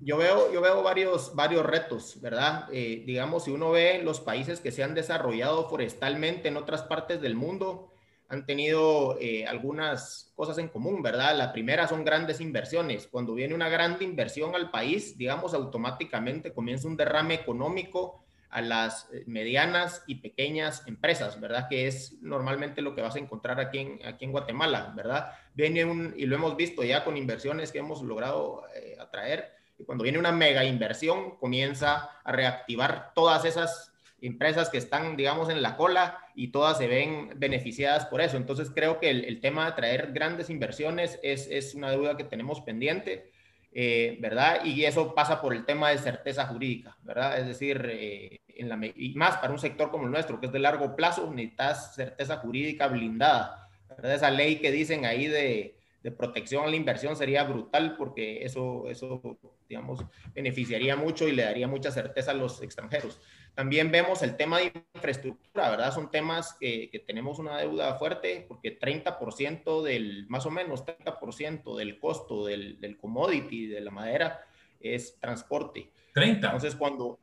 yo 0.00 0.16
veo, 0.16 0.52
yo 0.52 0.60
veo 0.60 0.82
varios, 0.82 1.34
varios 1.34 1.64
retos, 1.64 2.20
¿verdad? 2.20 2.68
Eh, 2.72 3.02
digamos, 3.06 3.44
si 3.44 3.50
uno 3.50 3.70
ve 3.70 4.00
los 4.02 4.20
países 4.20 4.60
que 4.60 4.72
se 4.72 4.82
han 4.82 4.94
desarrollado 4.94 5.68
forestalmente 5.68 6.48
en 6.48 6.56
otras 6.56 6.82
partes 6.82 7.20
del 7.20 7.34
mundo, 7.34 7.92
han 8.28 8.46
tenido 8.46 9.18
eh, 9.20 9.44
algunas 9.44 10.32
cosas 10.36 10.56
en 10.58 10.68
común, 10.68 11.02
¿verdad? 11.02 11.36
La 11.36 11.52
primera 11.52 11.88
son 11.88 12.04
grandes 12.04 12.40
inversiones. 12.40 13.08
Cuando 13.08 13.34
viene 13.34 13.54
una 13.54 13.68
grande 13.68 14.04
inversión 14.04 14.54
al 14.54 14.70
país, 14.70 15.18
digamos, 15.18 15.52
automáticamente 15.52 16.52
comienza 16.52 16.86
un 16.86 16.96
derrame 16.96 17.34
económico 17.34 18.24
a 18.50 18.60
las 18.60 19.08
eh, 19.12 19.24
medianas 19.26 20.04
y 20.06 20.16
pequeñas 20.16 20.86
empresas, 20.86 21.40
¿verdad? 21.40 21.66
Que 21.68 21.88
es 21.88 22.20
normalmente 22.20 22.82
lo 22.82 22.94
que 22.94 23.02
vas 23.02 23.16
a 23.16 23.20
encontrar 23.20 23.60
aquí 23.60 23.78
en, 23.78 24.00
aquí 24.06 24.24
en 24.24 24.32
Guatemala, 24.32 24.92
¿verdad? 24.96 25.32
Viene 25.54 25.84
un, 25.84 26.14
y 26.16 26.26
lo 26.26 26.36
hemos 26.36 26.56
visto 26.56 26.84
ya 26.84 27.04
con 27.04 27.16
inversiones 27.16 27.72
que 27.72 27.78
hemos 27.78 28.02
logrado 28.02 28.64
eh, 28.74 28.96
atraer, 29.00 29.59
cuando 29.86 30.04
viene 30.04 30.18
una 30.18 30.32
mega 30.32 30.64
inversión, 30.64 31.36
comienza 31.36 32.10
a 32.24 32.32
reactivar 32.32 33.12
todas 33.14 33.44
esas 33.44 33.92
empresas 34.20 34.68
que 34.68 34.78
están, 34.78 35.16
digamos, 35.16 35.48
en 35.48 35.62
la 35.62 35.76
cola 35.76 36.18
y 36.34 36.48
todas 36.48 36.78
se 36.78 36.86
ven 36.86 37.30
beneficiadas 37.36 38.06
por 38.06 38.20
eso. 38.20 38.36
Entonces, 38.36 38.70
creo 38.74 39.00
que 39.00 39.10
el, 39.10 39.24
el 39.24 39.40
tema 39.40 39.66
de 39.66 39.72
traer 39.72 40.12
grandes 40.12 40.50
inversiones 40.50 41.18
es, 41.22 41.48
es 41.50 41.74
una 41.74 41.90
deuda 41.90 42.16
que 42.16 42.24
tenemos 42.24 42.60
pendiente 42.60 43.30
eh, 43.72 44.18
¿verdad? 44.20 44.64
Y 44.64 44.84
eso 44.84 45.14
pasa 45.14 45.40
por 45.40 45.54
el 45.54 45.64
tema 45.64 45.90
de 45.90 45.98
certeza 45.98 46.46
jurídica, 46.46 46.96
¿verdad? 47.02 47.38
Es 47.38 47.46
decir, 47.46 47.88
eh, 47.88 48.40
en 48.48 48.68
la, 48.68 48.78
y 48.84 49.14
más 49.14 49.36
para 49.36 49.52
un 49.52 49.60
sector 49.60 49.90
como 49.90 50.06
el 50.06 50.10
nuestro, 50.10 50.40
que 50.40 50.46
es 50.46 50.52
de 50.52 50.58
largo 50.58 50.96
plazo, 50.96 51.30
necesitas 51.32 51.94
certeza 51.94 52.38
jurídica 52.38 52.88
blindada, 52.88 53.68
¿verdad? 53.88 54.14
Esa 54.14 54.30
ley 54.30 54.56
que 54.56 54.72
dicen 54.72 55.04
ahí 55.04 55.28
de, 55.28 55.76
de 56.02 56.10
protección 56.10 56.64
a 56.64 56.68
la 56.68 56.76
inversión 56.76 57.14
sería 57.14 57.44
brutal 57.44 57.96
porque 57.96 58.44
eso, 58.44 58.88
eso, 58.88 59.38
digamos, 59.68 60.04
beneficiaría 60.34 60.96
mucho 60.96 61.28
y 61.28 61.32
le 61.32 61.42
daría 61.42 61.68
mucha 61.68 61.90
certeza 61.90 62.30
a 62.30 62.34
los 62.34 62.62
extranjeros. 62.62 63.20
También 63.54 63.90
vemos 63.90 64.22
el 64.22 64.36
tema 64.36 64.58
de 64.58 64.72
infraestructura, 64.94 65.70
¿verdad? 65.70 65.92
Son 65.92 66.10
temas 66.10 66.56
que, 66.58 66.88
que 66.90 67.00
tenemos 67.00 67.38
una 67.38 67.58
deuda 67.58 67.96
fuerte 67.96 68.46
porque 68.48 68.78
30% 68.78 69.82
del, 69.82 70.26
más 70.28 70.46
o 70.46 70.50
menos 70.50 70.84
30% 70.86 71.76
del 71.76 71.98
costo 71.98 72.46
del, 72.46 72.80
del, 72.80 72.96
commodity, 72.96 73.66
de 73.66 73.80
la 73.80 73.90
madera, 73.90 74.46
es 74.80 75.18
transporte. 75.18 75.90
30. 76.14 76.46
Entonces, 76.46 76.74
cuando, 76.76 77.18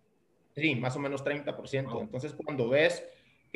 sí, 0.55 0.75
más 0.75 0.95
o 0.95 0.99
menos 0.99 1.23
30%. 1.23 2.01
Entonces, 2.01 2.33
cuando 2.33 2.69
ves 2.69 3.03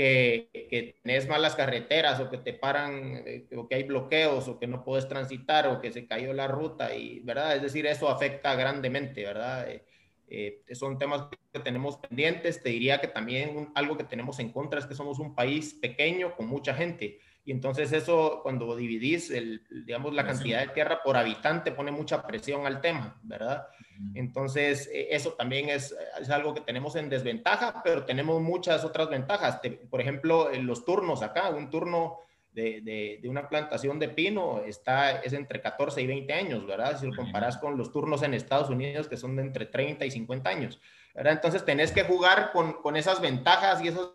que, 0.02 0.68
que 0.68 0.96
tenés 1.04 1.28
malas 1.28 1.54
carreteras 1.54 2.20
o 2.20 2.32
que 2.32 2.40
te 2.40 2.54
paran, 2.54 3.22
eh, 3.24 3.46
o 3.56 3.68
que 3.68 3.76
hay 3.76 3.84
bloqueos 3.84 4.48
o 4.48 4.58
que 4.58 4.66
no 4.66 4.84
puedes 4.84 5.08
transitar 5.08 5.68
o 5.68 5.80
que 5.80 5.92
se 5.92 6.08
cayó 6.08 6.34
la 6.34 6.48
ruta, 6.48 6.96
y, 6.96 7.20
¿verdad? 7.20 7.56
Es 7.56 7.62
decir, 7.62 7.86
eso 7.86 8.10
afecta 8.10 8.56
grandemente, 8.56 9.24
¿verdad? 9.24 9.70
Eh, 9.70 9.86
eh, 10.28 10.64
son 10.74 10.98
temas 10.98 11.28
que 11.54 11.60
tenemos 11.60 11.98
pendientes. 11.98 12.64
Te 12.64 12.70
diría 12.70 13.00
que 13.00 13.10
también 13.10 13.70
algo 13.76 13.96
que 13.96 14.06
tenemos 14.06 14.40
en 14.40 14.52
contra 14.52 14.80
es 14.80 14.88
que 14.88 14.96
somos 14.96 15.20
un 15.20 15.36
país 15.36 15.76
pequeño 15.76 16.36
con 16.36 16.48
mucha 16.48 16.74
gente. 16.74 17.20
Y 17.44 17.52
entonces 17.52 17.92
eso, 17.92 18.42
cuando 18.44 18.76
dividís, 18.76 19.32
el, 19.32 19.64
digamos, 19.86 20.14
la 20.14 20.26
cantidad 20.26 20.62
de 20.62 20.74
tierra 20.74 21.02
por 21.04 21.18
habitante, 21.18 21.72
pone 21.72 21.92
mucha 21.92 22.26
presión 22.26 22.68
al 22.68 22.82
tema, 22.82 23.20
¿verdad? 23.24 23.68
Entonces, 24.14 24.90
e, 24.94 25.08
eso 25.16 25.34
también 25.34 25.70
es, 25.70 25.96
es, 26.20 26.30
algo 26.30 26.54
que 26.54 26.62
tenemos 26.62 26.96
en 26.96 27.10
desventaja, 27.10 27.82
pero 27.84 28.06
tenemos 28.06 28.42
muchas 28.42 28.86
otras 28.86 29.10
ventajas. 29.10 29.60
por 29.90 30.02
ejemplo, 30.02 30.52
los 30.62 30.86
turnos 30.86 31.24
acá, 31.24 31.50
un 31.50 31.72
turno 31.72 32.20
de, 32.54 33.20
de, 33.22 33.30
una 33.30 33.48
plantación 33.48 33.98
de 33.98 34.10
pino 34.10 34.62
está, 34.66 35.22
es 35.22 35.34
entre 35.34 35.62
14 35.62 36.02
y 36.02 36.08
20 36.08 36.34
años, 36.34 36.68
¿verdad? 36.68 37.00
Si 37.00 37.08
lo 37.08 37.16
comparas 37.16 37.58
con 37.58 37.78
los 37.78 37.92
turnos 37.92 38.24
en 38.24 38.34
Estados 38.34 38.70
Unidos, 38.70 39.08
que 39.08 39.18
son 39.18 39.36
de 39.36 39.44
entre 39.44 39.66
30 39.66 40.06
y 40.06 40.12
50 40.12 40.50
años, 40.50 40.80
¿verdad? 41.16 41.34
Entonces 41.34 41.64
tenés 41.66 41.92
que 41.92 42.04
jugar 42.04 42.52
con, 42.52 42.74
con 42.82 42.98
esas 42.98 43.22
ventajas 43.22 43.84
y 43.84 43.88
esas 43.88 44.10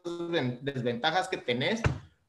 desventajas 0.60 1.28
que 1.28 1.38
tenés 1.38 1.82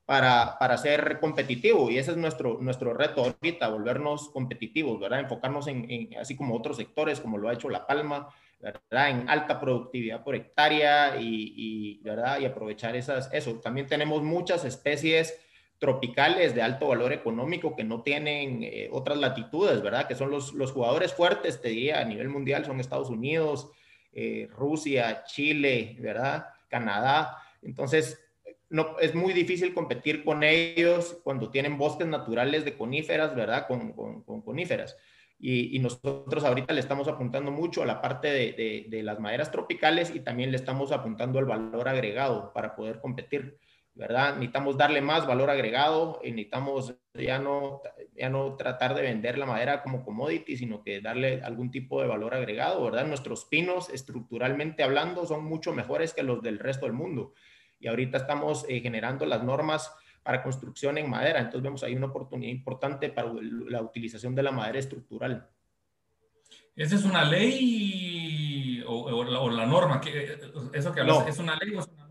para, 0.08 0.58
para, 0.58 0.78
ser 0.78 1.20
competitivo. 1.20 1.92
Y 1.92 1.98
ese 1.98 2.12
es 2.12 2.18
nuestro, 2.18 2.60
nuestro 2.62 2.94
reto 2.94 3.26
ahorita, 3.26 3.68
volvernos 3.68 4.30
competitivos, 4.30 4.98
¿verdad? 5.02 5.20
Enfocarnos 5.20 5.68
en, 5.68 6.16
así 6.18 6.38
como 6.38 6.56
otros 6.56 6.78
sectores, 6.78 7.20
como 7.20 7.38
lo 7.38 7.50
ha 7.50 7.54
hecho 7.54 7.70
La 7.70 7.86
Palma, 7.86 8.30
¿verdad? 8.62 9.10
En 9.10 9.30
alta 9.30 9.60
productividad 9.60 10.24
por 10.24 10.36
hectárea 10.36 11.18
y, 11.20 11.54
y 11.58 12.00
¿verdad? 12.04 12.40
Y 12.40 12.46
aprovechar 12.46 12.96
esas, 12.96 13.30
eso. 13.34 13.56
También 13.56 13.88
tenemos 13.88 14.24
muchas 14.24 14.64
especies 14.64 15.38
tropicales 15.78 16.56
de 16.56 16.62
alto 16.62 16.88
valor 16.88 17.12
económico 17.12 17.76
que 17.76 17.84
no 17.84 18.02
tienen 18.02 18.64
eh, 18.64 18.88
otras 18.94 19.18
latitudes, 19.18 19.82
¿verdad? 19.82 20.08
Que 20.08 20.16
son 20.16 20.32
los, 20.32 20.54
los, 20.54 20.72
jugadores 20.72 21.14
fuertes, 21.14 21.62
te 21.62 21.68
diría, 21.68 22.00
a 22.00 22.06
nivel 22.06 22.30
mundial, 22.30 22.64
son 22.64 22.80
Estados 22.80 23.10
Unidos, 23.10 23.72
eh, 24.14 24.48
Rusia, 24.56 25.26
Chile, 25.26 25.98
¿verdad? 26.00 26.48
Canadá. 26.70 27.44
Entonces, 27.62 28.27
no, 28.70 29.00
es 29.00 29.16
muy 29.16 29.34
difícil 29.34 29.74
competir 29.74 30.24
con 30.24 30.44
ellos 30.44 31.20
cuando 31.24 31.50
tienen 31.50 31.78
bosques 31.78 32.08
naturales 32.08 32.66
de 32.66 32.78
coníferas, 32.78 33.36
¿verdad? 33.36 33.68
Con, 33.68 33.94
con, 33.94 34.42
coníferas. 34.42 34.98
Y, 35.40 35.76
y, 35.76 35.80
nosotros 35.80 36.44
ahorita 36.44 36.74
le 36.74 36.80
estamos 36.80 37.08
apuntando 37.08 37.52
mucho 37.52 37.84
a 37.84 37.86
la 37.86 38.02
parte 38.02 38.28
de, 38.28 38.54
de, 38.54 38.86
de, 38.90 39.04
las 39.04 39.20
maderas 39.20 39.52
tropicales 39.52 40.14
y 40.14 40.22
también 40.22 40.50
le 40.50 40.58
estamos 40.58 40.92
apuntando 40.92 41.38
al 41.38 41.46
valor 41.46 41.88
agregado 41.88 42.52
para 42.54 42.76
poder 42.76 43.00
competir. 43.00 43.60
¿verdad? 43.98 44.36
Necesitamos 44.36 44.78
darle 44.78 45.02
más 45.02 45.26
valor 45.26 45.50
agregado 45.50 46.20
y 46.24 46.30
necesitamos 46.30 46.96
ya 47.16 47.40
no, 47.40 47.82
ya 48.16 48.30
no 48.30 48.56
tratar 48.56 48.94
de 48.94 49.02
vender 49.02 49.40
la 49.40 49.48
madera 49.48 49.82
como 49.82 50.06
commodity, 50.06 50.56
sino 50.56 50.84
que 50.84 51.02
darle 51.02 51.42
algún 51.44 51.72
tipo 51.72 52.02
de 52.02 52.08
valor 52.08 52.36
agregado, 52.36 52.84
¿verdad? 52.84 53.08
Nuestros 53.08 53.46
pinos, 53.46 53.90
estructuralmente 53.90 54.84
hablando, 54.84 55.26
son 55.26 55.44
mucho 55.44 55.74
mejores 55.74 56.14
que 56.14 56.22
los 56.22 56.44
del 56.44 56.60
resto 56.60 56.86
del 56.86 56.94
mundo. 56.94 57.34
Y 57.80 57.88
ahorita 57.88 58.18
estamos 58.18 58.66
eh, 58.68 58.80
generando 58.80 59.26
las 59.26 59.44
normas 59.44 59.94
para 60.24 60.44
construcción 60.44 60.98
en 60.98 61.10
madera. 61.10 61.40
Entonces 61.40 61.62
vemos 61.62 61.84
ahí 61.84 61.96
una 61.96 62.08
oportunidad 62.08 62.52
importante 62.52 63.10
para 63.10 63.32
la 63.34 63.82
utilización 63.82 64.36
de 64.36 64.44
la 64.44 64.52
madera 64.52 64.80
estructural. 64.80 65.48
¿Esa 66.76 66.96
es 66.96 67.06
una 67.06 67.24
ley 67.24 68.84
o, 68.86 69.24
la, 69.24 69.66
norma? 69.66 70.00
que 70.00 70.38
¿Eso 70.74 70.94
que 70.94 71.02
hablas 71.02 71.28
es 71.28 71.40
una 71.40 71.56
ley 71.56 71.76
o 71.76 71.80
es 71.80 71.88
una 71.88 72.08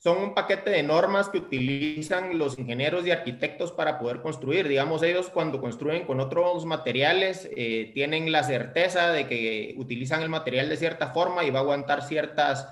son 0.00 0.16
un 0.16 0.34
paquete 0.34 0.70
de 0.70 0.82
normas 0.82 1.28
que 1.28 1.36
utilizan 1.36 2.38
los 2.38 2.58
ingenieros 2.58 3.06
y 3.06 3.10
arquitectos 3.10 3.70
para 3.70 3.98
poder 3.98 4.22
construir. 4.22 4.66
Digamos, 4.66 5.02
ellos 5.02 5.28
cuando 5.28 5.60
construyen 5.60 6.06
con 6.06 6.20
otros 6.20 6.64
materiales 6.64 7.50
eh, 7.54 7.90
tienen 7.92 8.32
la 8.32 8.42
certeza 8.42 9.12
de 9.12 9.26
que 9.26 9.74
utilizan 9.76 10.22
el 10.22 10.30
material 10.30 10.70
de 10.70 10.78
cierta 10.78 11.08
forma 11.08 11.44
y 11.44 11.50
va 11.50 11.58
a 11.58 11.62
aguantar 11.62 12.02
ciertas 12.02 12.66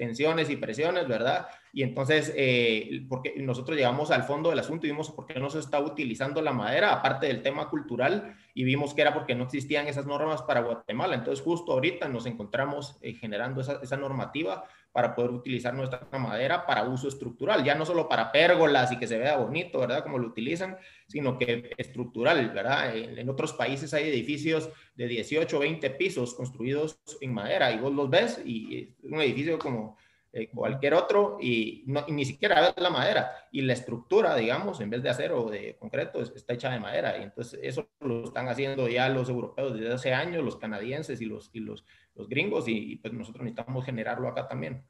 tensiones 0.00 0.48
y 0.48 0.56
presiones, 0.56 1.06
¿verdad? 1.06 1.46
Y 1.74 1.82
entonces, 1.82 2.32
eh, 2.34 3.04
porque 3.06 3.34
nosotros 3.36 3.76
llegamos 3.76 4.10
al 4.10 4.22
fondo 4.22 4.48
del 4.48 4.58
asunto 4.58 4.86
y 4.86 4.90
vimos 4.90 5.10
por 5.10 5.26
qué 5.26 5.38
no 5.38 5.50
se 5.50 5.58
está 5.58 5.78
utilizando 5.78 6.40
la 6.40 6.54
madera, 6.54 6.90
aparte 6.94 7.26
del 7.26 7.42
tema 7.42 7.68
cultural, 7.68 8.34
y 8.54 8.64
vimos 8.64 8.94
que 8.94 9.02
era 9.02 9.12
porque 9.12 9.34
no 9.34 9.44
existían 9.44 9.88
esas 9.88 10.06
normas 10.06 10.40
para 10.40 10.62
Guatemala. 10.62 11.16
Entonces, 11.16 11.44
justo 11.44 11.72
ahorita 11.72 12.08
nos 12.08 12.24
encontramos 12.24 12.96
eh, 13.02 13.12
generando 13.12 13.60
esa, 13.60 13.78
esa, 13.82 13.98
normativa 13.98 14.64
para 14.92 15.14
poder 15.14 15.30
utilizar 15.30 15.72
nuestra 15.74 16.06
madera 16.18 16.66
para 16.66 16.84
uso 16.84 17.08
estructural, 17.08 17.62
ya 17.62 17.74
no 17.74 17.86
solo 17.86 18.08
para 18.08 18.32
pérgolas 18.32 18.90
y 18.90 18.98
que 18.98 19.06
se 19.06 19.18
vea 19.18 19.36
bonito, 19.36 19.78
¿verdad? 19.78 20.02
Como 20.02 20.18
lo 20.18 20.26
utilizan, 20.26 20.76
sino 21.06 21.38
que 21.38 21.70
estructural, 21.76 22.50
¿verdad? 22.50 22.96
En, 22.96 23.28
otros 23.28 23.52
países 23.52 23.94
hay 23.94 24.08
edificios 24.08 24.70
de 24.96 25.06
18 25.06 25.56
o 25.56 25.60
20 25.60 25.90
pisos 25.90 26.34
construidos 26.34 26.98
en 27.20 27.32
madera 27.32 27.70
y 27.72 27.78
vos 27.78 27.92
los 27.92 28.10
ves 28.10 28.40
y 28.44 28.94
es 29.02 29.12
un 29.12 29.20
edificio 29.20 29.58
como 29.58 29.96
eh, 30.32 30.48
cualquier 30.48 30.94
otro 30.94 31.38
y, 31.40 31.84
no, 31.86 32.04
ni 32.08 32.24
siquiera 32.24 32.60
ves 32.60 32.74
la 32.76 32.90
madera 32.90 33.30
y 33.52 33.62
la 33.62 33.72
estructura, 33.72 34.34
digamos, 34.36 34.80
en 34.80 34.90
vez 34.90 35.02
de 35.02 35.10
acero 35.10 35.44
o 35.44 35.50
de 35.50 35.76
concreto, 35.76 36.20
está 36.20 36.54
hecha 36.54 36.70
de 36.70 36.80
madera 36.80 37.18
y 37.18 37.22
entonces 37.22 37.60
eso 37.62 37.88
lo 38.00 38.24
están 38.24 38.48
haciendo 38.48 38.88
ya 38.88 39.08
los 39.08 39.28
europeos 39.28 39.74
desde 39.74 39.92
hace 39.92 40.14
años, 40.14 40.44
los 40.44 40.56
canadienses 40.56 41.20
y 41.20 41.26
los, 41.26 41.50
y 41.52 41.60
los 41.60 41.84
los 42.20 42.28
gringos 42.28 42.68
y, 42.68 42.96
pues 42.96 43.12
nosotros 43.12 43.44
necesitamos 43.44 43.84
generarlo 43.84 44.28
acá 44.28 44.46
también. 44.46 44.84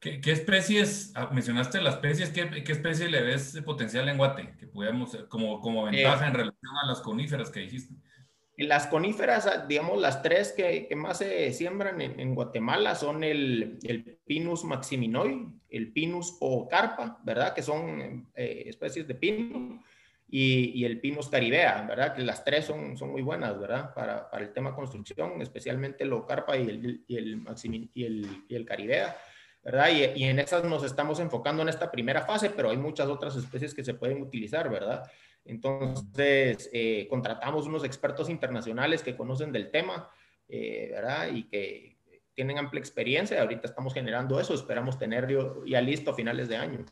¿Qué, 0.00 0.20
qué 0.20 0.32
especies, 0.32 1.12
ah, 1.14 1.30
mencionaste 1.32 1.80
las 1.80 1.94
especies, 1.94 2.30
¿qué, 2.30 2.62
qué 2.62 2.72
especie 2.72 3.08
le 3.08 3.22
ves 3.22 3.52
de 3.54 3.62
potencial 3.62 4.08
en 4.08 4.18
Guate? 4.18 4.54
Que 4.58 4.66
podemos, 4.66 5.16
como, 5.28 5.60
como 5.60 5.84
ventaja 5.84 6.26
en 6.26 6.34
relación 6.34 6.76
a 6.82 6.86
las 6.86 7.00
coníferas 7.00 7.50
que 7.50 7.60
dijiste. 7.60 7.94
Las 8.56 8.86
coníferas, 8.86 9.46
ah, 9.46 9.64
digamos, 9.66 10.00
las 10.00 10.22
tres 10.22 10.52
que, 10.52 10.86
que 10.86 10.94
más 10.94 11.18
se 11.18 11.52
siembran 11.52 12.00
en, 12.00 12.20
en 12.20 12.34
Guatemala 12.34 12.94
son 12.94 13.24
el, 13.24 13.78
el, 13.82 14.18
Pinus 14.26 14.64
maximinoi, 14.64 15.48
el 15.70 15.92
Pinus 15.92 16.36
o 16.40 16.68
carpa, 16.68 17.18
¿verdad? 17.24 17.54
Que 17.54 17.62
son 17.62 18.30
eh, 18.34 18.64
especies 18.66 19.08
de 19.08 19.14
pino 19.14 19.82
y, 20.36 20.84
el 20.84 21.00
Pinus 21.00 21.28
caribea, 21.28 21.82
¿verdad? 21.82 22.12
Que 22.12 22.22
las 22.22 22.42
tres 22.42 22.64
son, 22.64 22.96
son 22.96 23.12
muy 23.12 23.22
buenas, 23.22 23.56
¿verdad? 23.56 23.94
Para, 23.94 24.28
para 24.28 24.42
el 24.42 24.52
tema 24.52 24.74
construcción, 24.74 25.40
especialmente 25.40 26.02
el 26.02 26.12
carpa 26.26 26.56
y 26.56 26.68
el, 26.68 27.04
y 27.06 27.16
el, 27.16 27.44
y 27.94 28.04
el, 28.04 28.44
y 28.48 28.54
el 28.56 28.66
caribea, 28.66 29.16
¿verdad? 29.62 29.90
Y, 29.92 30.22
y, 30.22 30.24
en 30.24 30.40
esas 30.40 30.64
nos 30.64 30.82
estamos 30.82 31.20
enfocando 31.20 31.62
en 31.62 31.68
esta 31.68 31.88
primera 31.88 32.22
fase, 32.22 32.50
pero 32.50 32.70
hay 32.70 32.76
muchas 32.76 33.06
otras 33.06 33.36
especies 33.36 33.74
que 33.74 33.84
se 33.84 33.94
pueden 33.94 34.22
utilizar, 34.22 34.68
¿verdad? 34.68 35.08
Entonces, 35.44 36.68
eh, 36.72 37.06
contratamos 37.08 37.68
unos 37.68 37.84
expertos 37.84 38.28
internacionales 38.28 39.04
que 39.04 39.16
conocen 39.16 39.52
del 39.52 39.70
tema, 39.70 40.10
eh, 40.48 40.88
¿verdad? 40.90 41.28
Y 41.32 41.44
que 41.44 41.96
tienen 42.34 42.58
amplia 42.58 42.80
experiencia. 42.80 43.40
Ahorita 43.40 43.68
estamos 43.68 43.94
generando 43.94 44.40
eso, 44.40 44.52
esperamos 44.52 44.98
tenerlo 44.98 45.64
ya 45.64 45.80
listo 45.80 46.10
a 46.10 46.14
finales 46.14 46.48
de 46.48 46.56
año. 46.56 46.84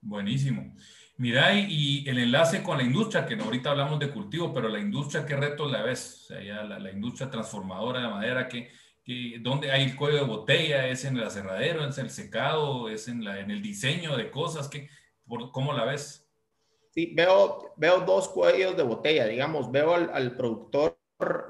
Buenísimo. 0.00 0.74
Mira, 1.20 1.52
y, 1.52 2.08
el 2.08 2.16
enlace 2.18 2.62
con 2.62 2.78
la 2.78 2.82
industria, 2.82 3.26
que 3.26 3.34
ahorita 3.34 3.72
hablamos 3.72 3.98
de 3.98 4.10
cultivo, 4.10 4.54
pero 4.54 4.70
la 4.70 4.78
industria, 4.78 5.26
¿qué 5.26 5.36
retos 5.36 5.70
la 5.70 5.82
ves? 5.82 6.22
O 6.22 6.26
sea, 6.28 6.42
ya 6.42 6.62
la, 6.62 6.90
industria 6.90 7.28
transformadora 7.28 8.00
de 8.00 8.08
madera, 8.08 8.48
que, 8.48 8.70
que, 9.04 9.36
¿dónde 9.38 9.70
hay 9.70 9.82
el 9.82 9.96
cuello 9.96 10.16
de 10.16 10.24
botella? 10.24 10.88
¿Es 10.88 11.04
en 11.04 11.18
el 11.18 11.24
aserradero? 11.24 11.86
¿Es 11.86 11.98
en 11.98 12.06
el 12.06 12.10
secado? 12.10 12.88
¿Es 12.88 13.06
en, 13.06 13.22
la, 13.22 13.38
el 13.38 13.60
diseño 13.60 14.16
de 14.16 14.30
cosas? 14.30 14.70
por, 15.28 15.52
¿Cómo 15.52 15.74
la 15.74 15.84
ves? 15.84 16.26
Sí, 16.94 17.12
veo, 17.14 17.74
veo 17.76 18.00
dos 18.00 18.30
cuellos 18.30 18.74
de 18.78 18.82
botella, 18.82 19.26
digamos, 19.26 19.70
veo 19.70 19.94
al, 19.94 20.10
al 20.14 20.34
productor 20.36 20.96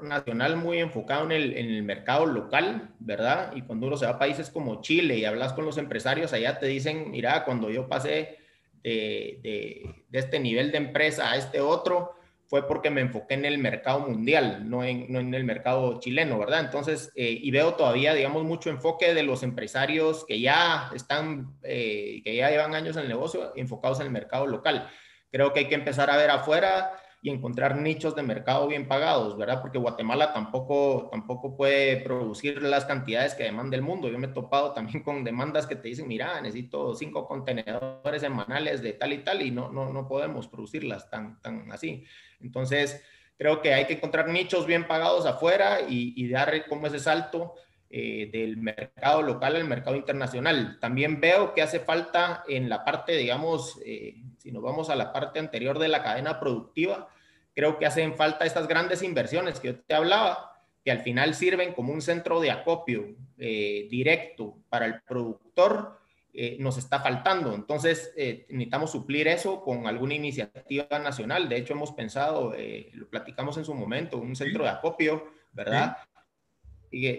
nacional 0.01 0.57
muy 0.57 0.79
enfocado 0.79 1.23
en 1.23 1.31
el, 1.31 1.55
en 1.55 1.69
el, 1.69 1.83
mercado 1.83 2.25
local, 2.25 2.93
¿verdad? 2.99 3.53
Y 3.55 3.61
cuando 3.61 3.87
uno 3.87 3.95
se 3.95 4.05
va 4.05 4.11
a 4.11 4.19
países 4.19 4.49
como 4.49 4.81
Chile 4.81 5.17
y 5.17 5.23
hablas 5.23 5.53
con 5.53 5.63
los 5.63 5.77
empresarios, 5.77 6.33
allá 6.33 6.59
te 6.59 6.65
dicen, 6.65 7.09
mira, 7.09 7.45
cuando 7.45 7.69
yo 7.69 7.87
pasé 7.87 8.40
de, 8.83 10.03
este 10.11 10.39
nivel 10.39 10.71
de 10.71 10.77
empresa 10.77 11.31
a 11.31 11.37
este 11.37 11.61
otro 11.61 12.15
fue 12.47 12.67
porque 12.67 12.89
me 12.89 12.99
enfoqué 12.99 13.35
en 13.35 13.45
el 13.45 13.57
mercado 13.57 14.01
mundial, 14.01 14.69
no 14.69 14.83
en, 14.83 15.33
el 15.33 15.43
mercado 15.45 15.99
chileno, 16.01 16.37
¿verdad? 16.37 16.59
Entonces, 16.59 17.11
eh, 17.15 17.37
y 17.41 17.49
veo 17.49 17.75
todavía, 17.75 18.13
digamos, 18.13 18.43
mucho 18.43 18.69
enfoque 18.69 19.13
de 19.13 19.23
los 19.23 19.41
empresarios 19.41 20.25
que 20.25 20.41
ya 20.41 20.91
están, 20.93 21.55
eh, 21.63 22.21
que 22.25 22.35
ya 22.35 22.49
llevan 22.49 22.75
años 22.75 22.97
en 22.97 23.03
el 23.03 23.07
negocio, 23.07 23.53
enfocados 23.55 24.01
en 24.01 24.07
el 24.07 24.11
mercado 24.11 24.47
local. 24.47 24.89
Creo 25.31 25.53
que 25.53 25.59
hay 25.59 25.67
que 25.69 25.75
empezar 25.75 26.09
a 26.09 26.17
ver 26.17 26.29
afuera 26.29 26.91
y 27.23 27.29
encontrar 27.29 27.75
nichos 27.75 28.15
de 28.15 28.23
mercado 28.23 28.67
bien 28.67 28.87
pagados, 28.87 29.37
¿verdad? 29.37 29.61
Porque 29.61 29.77
Guatemala 29.77 30.33
tampoco, 30.33 31.07
tampoco 31.11 31.55
puede 31.55 31.97
producir 31.97 32.63
las 32.63 32.85
cantidades 32.85 33.35
que 33.35 33.43
demanda 33.43 33.75
el 33.75 33.83
mundo. 33.83 34.09
Yo 34.09 34.17
me 34.17 34.25
he 34.25 34.31
topado 34.31 34.73
también 34.73 35.03
con 35.03 35.23
demandas 35.23 35.67
que 35.67 35.75
te 35.75 35.87
dicen, 35.87 36.07
mira, 36.07 36.41
necesito 36.41 36.95
cinco 36.95 37.27
contenedores 37.27 38.21
semanales 38.21 38.81
de 38.81 38.93
tal 38.93 39.13
y 39.13 39.19
tal 39.19 39.43
y 39.43 39.51
no, 39.51 39.71
no, 39.71 39.93
no 39.93 40.07
podemos 40.07 40.47
producirlas 40.47 41.11
tan, 41.11 41.39
tan 41.41 41.71
así. 41.71 42.05
Entonces, 42.39 43.03
creo 43.37 43.61
que 43.61 43.75
hay 43.75 43.85
que 43.85 43.93
encontrar 43.93 44.27
nichos 44.27 44.65
bien 44.65 44.87
pagados 44.87 45.27
afuera 45.27 45.81
y, 45.81 46.13
y 46.15 46.27
dar 46.27 46.67
como 46.67 46.87
ese 46.87 46.99
salto 46.99 47.53
eh, 47.91 48.29
del 48.31 48.57
mercado 48.57 49.21
local 49.21 49.55
al 49.55 49.65
mercado 49.65 49.95
internacional. 49.95 50.79
También 50.79 51.19
veo 51.19 51.53
que 51.53 51.61
hace 51.61 51.79
falta 51.79 52.43
en 52.47 52.69
la 52.69 52.85
parte, 52.85 53.17
digamos, 53.17 53.79
eh, 53.85 54.15
si 54.37 54.51
nos 54.51 54.63
vamos 54.63 54.89
a 54.89 54.95
la 54.95 55.11
parte 55.11 55.39
anterior 55.39 55.77
de 55.77 55.89
la 55.89 56.01
cadena 56.01 56.39
productiva, 56.39 57.09
creo 57.53 57.77
que 57.77 57.85
hacen 57.85 58.15
falta 58.15 58.45
estas 58.45 58.67
grandes 58.67 59.03
inversiones 59.03 59.59
que 59.59 59.69
yo 59.69 59.79
te 59.79 59.93
hablaba, 59.93 60.51
que 60.83 60.91
al 60.91 61.01
final 61.01 61.35
sirven 61.35 61.73
como 61.73 61.93
un 61.93 62.01
centro 62.01 62.39
de 62.39 62.51
acopio 62.51 63.15
eh, 63.37 63.87
directo 63.89 64.57
para 64.69 64.85
el 64.85 65.01
productor, 65.01 65.99
eh, 66.33 66.57
nos 66.59 66.77
está 66.77 67.01
faltando. 67.01 67.53
Entonces, 67.53 68.13
eh, 68.15 68.45
necesitamos 68.49 68.91
suplir 68.91 69.27
eso 69.27 69.61
con 69.63 69.85
alguna 69.85 70.13
iniciativa 70.13 70.99
nacional. 70.99 71.49
De 71.49 71.57
hecho, 71.57 71.73
hemos 71.73 71.91
pensado, 71.91 72.53
lo 72.93 73.09
platicamos 73.09 73.57
en 73.57 73.65
su 73.65 73.73
momento, 73.73 74.17
un 74.17 74.35
centro 74.35 74.63
de 74.63 74.69
acopio, 74.69 75.27
¿verdad? 75.51 75.97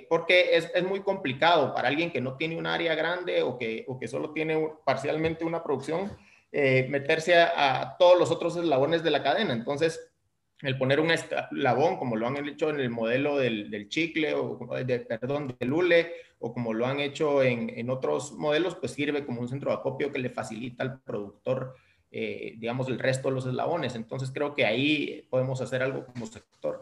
Porque 0.08 0.56
es, 0.56 0.70
es, 0.74 0.84
muy 0.84 1.00
complicado 1.00 1.74
para 1.74 1.88
alguien 1.88 2.10
que 2.10 2.20
no 2.20 2.36
tiene 2.36 2.56
un 2.56 2.66
área 2.66 2.94
grande 2.94 3.42
o 3.42 3.56
que, 3.56 3.84
o 3.88 3.98
que 3.98 4.06
solo 4.06 4.32
tiene 4.32 4.68
parcialmente 4.84 5.44
una 5.44 5.62
producción 5.62 6.10
eh, 6.54 6.86
meterse 6.90 7.34
a, 7.34 7.96
todos 7.98 8.18
los 8.18 8.30
otros 8.30 8.56
eslabones 8.56 9.02
de 9.02 9.10
la 9.10 9.22
cadena. 9.22 9.54
Entonces, 9.54 10.12
el 10.60 10.76
poner 10.76 11.00
un 11.00 11.10
eslabón, 11.10 11.96
como 11.96 12.14
lo 12.14 12.26
han 12.26 12.46
hecho 12.46 12.68
en 12.68 12.78
el 12.78 12.90
modelo 12.90 13.38
del, 13.38 13.88
chicle, 13.88 14.34
o 14.34 14.58
de, 14.84 15.00
perdón, 15.00 15.56
del 15.58 15.72
hule, 15.72 16.12
o 16.38 16.52
como 16.52 16.74
lo 16.74 16.86
han 16.86 17.00
hecho 17.00 17.42
en, 17.42 17.88
otros 17.88 18.32
modelos, 18.32 18.74
pues 18.74 18.92
sirve 18.92 19.24
como 19.24 19.40
un 19.40 19.48
centro 19.48 19.70
de 19.70 19.78
acopio 19.78 20.12
que 20.12 20.18
le 20.18 20.28
facilita 20.28 20.82
al 20.82 21.00
productor, 21.00 21.74
eh, 22.10 22.54
digamos, 22.58 22.86
el 22.88 22.98
resto 22.98 23.28
de 23.28 23.34
los 23.34 23.46
eslabones. 23.46 23.94
Entonces, 23.94 24.30
creo 24.30 24.54
que 24.54 24.66
ahí 24.66 25.26
podemos 25.30 25.62
hacer 25.62 25.82
algo 25.82 26.04
como 26.04 26.26
sector. 26.26 26.81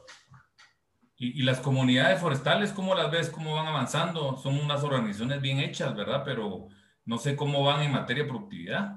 ¿Y, 1.21 1.39
y 1.39 1.43
las 1.45 1.61
comunidades 1.61 2.19
forestales, 2.19 2.73
cómo 2.73 2.97
las 2.97 3.13
ves? 3.13 3.31
¿Cómo 3.31 3.55
van 3.55 3.69
avanzando? 3.69 4.37
Son 4.39 4.59
unas 4.59 4.83
organizaciones 4.83 5.41
bien 5.41 5.61
hechas, 5.61 5.95
¿verdad? 5.95 6.23
Pero 6.25 6.67
no 7.05 7.19
sé 7.19 7.37
cómo 7.37 7.63
van 7.63 7.83
en 7.83 7.93
materia 7.93 8.25
de 8.25 8.29
productividad. 8.29 8.97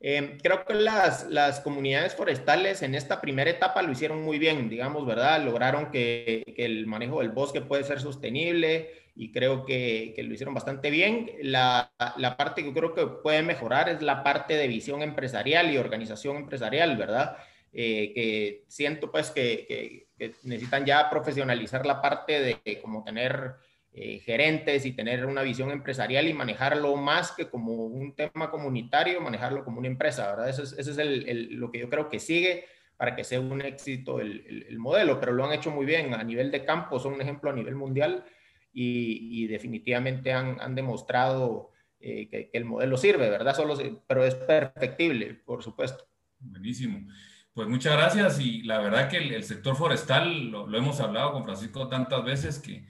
Eh, 0.00 0.36
creo 0.42 0.66
que 0.66 0.74
las, 0.74 1.30
las 1.30 1.60
comunidades 1.60 2.14
forestales 2.14 2.82
en 2.82 2.94
esta 2.94 3.22
primera 3.22 3.48
etapa 3.48 3.80
lo 3.80 3.92
hicieron 3.92 4.22
muy 4.22 4.38
bien, 4.38 4.68
digamos, 4.68 5.06
¿verdad? 5.06 5.42
Lograron 5.42 5.90
que, 5.90 6.44
que 6.54 6.66
el 6.66 6.86
manejo 6.86 7.20
del 7.20 7.30
bosque 7.30 7.62
puede 7.62 7.84
ser 7.84 8.00
sostenible 8.00 8.90
y 9.14 9.32
creo 9.32 9.64
que, 9.64 10.12
que 10.14 10.22
lo 10.22 10.34
hicieron 10.34 10.52
bastante 10.52 10.90
bien. 10.90 11.30
La, 11.40 11.90
la, 12.18 12.36
parte 12.36 12.62
que 12.62 12.74
creo 12.74 12.94
que 12.94 13.06
puede 13.06 13.42
mejorar 13.42 13.88
es 13.88 14.02
la 14.02 14.22
parte 14.22 14.56
de 14.58 14.68
visión 14.68 15.00
empresarial 15.00 15.70
y 15.70 15.78
organización 15.78 16.36
empresarial, 16.36 16.98
¿verdad? 16.98 17.38
Eh, 17.76 18.12
que 18.14 18.64
siento 18.68 19.10
pues 19.10 19.32
que, 19.32 19.66
que, 19.66 20.06
que, 20.16 20.36
necesitan 20.44 20.86
ya 20.86 21.10
profesionalizar 21.10 21.84
la 21.84 22.00
parte 22.00 22.60
de, 22.64 22.80
como 22.80 23.02
tener 23.02 23.54
eh, 23.92 24.20
gerentes 24.20 24.86
y 24.86 24.92
tener 24.92 25.26
una 25.26 25.42
visión 25.42 25.72
empresarial 25.72 26.28
y 26.28 26.34
manejarlo 26.34 26.94
más 26.94 27.32
que 27.32 27.50
como 27.50 27.74
un 27.74 28.14
tema 28.14 28.48
comunitario, 28.52 29.20
manejarlo 29.20 29.64
como 29.64 29.80
una 29.80 29.88
empresa, 29.88 30.30
¿verdad? 30.30 30.50
Eso 30.50 30.62
es, 30.62 30.72
eso 30.78 30.92
es 30.92 30.98
el, 30.98 31.28
el, 31.28 31.54
lo 31.54 31.72
que 31.72 31.80
yo 31.80 31.90
creo 31.90 32.08
que 32.08 32.20
sigue 32.20 32.64
para 32.96 33.16
que 33.16 33.24
sea 33.24 33.40
un 33.40 33.60
éxito 33.60 34.20
el, 34.20 34.66
el, 34.68 34.78
modelo, 34.78 35.18
pero 35.18 35.32
lo 35.32 35.44
han 35.44 35.52
hecho 35.52 35.72
muy 35.72 35.84
bien 35.84 36.14
a 36.14 36.22
nivel 36.22 36.52
de 36.52 36.64
campo, 36.64 37.00
son 37.00 37.14
un 37.14 37.22
ejemplo 37.22 37.50
a 37.50 37.54
nivel 37.54 37.74
mundial 37.74 38.24
y, 38.72 39.42
y 39.42 39.48
definitivamente 39.48 40.32
han, 40.32 40.60
han 40.60 40.76
demostrado 40.76 41.72
eh, 41.98 42.28
que, 42.28 42.50
que, 42.50 42.58
el 42.58 42.66
modelo 42.66 42.96
sirve, 42.96 43.28
¿verdad? 43.30 43.56
Solo, 43.56 43.76
pero 44.06 44.24
es 44.24 44.36
perfectible, 44.36 45.34
por 45.44 45.64
supuesto. 45.64 46.06
Buenísimo. 46.38 47.00
Pues 47.54 47.68
muchas 47.68 47.94
gracias 47.94 48.40
y 48.40 48.62
la 48.62 48.78
verdad 48.78 49.08
que 49.08 49.16
el, 49.16 49.44
sector 49.44 49.76
forestal, 49.76 50.50
lo, 50.50 50.66
lo 50.66 50.76
hemos 50.76 51.00
hablado 51.00 51.32
con 51.32 51.44
Francisco 51.44 51.88
tantas 51.88 52.24
veces 52.24 52.58
que 52.58 52.86